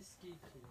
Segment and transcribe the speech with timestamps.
[0.00, 0.62] c'est ce qui est écrit.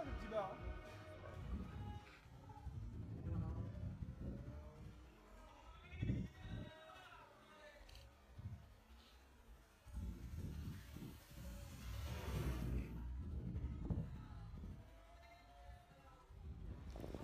[0.00, 0.70] Va le petit bar hein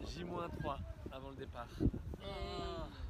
[0.06, 0.78] J-3
[1.12, 1.66] avant le départ.
[1.80, 3.05] Et